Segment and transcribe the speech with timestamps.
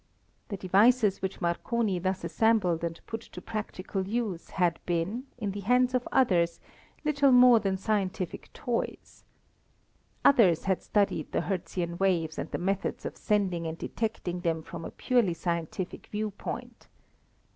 [0.47, 5.59] The devices which Marconi thus assembled and put to practical use had been, in the
[5.59, 6.59] hands of others,
[7.05, 9.23] little more than scientific toys.
[10.25, 14.85] Others had studied the Hertzian waves and the methods of sending and detecting them from
[14.85, 16.87] a purely scientific viewpoint.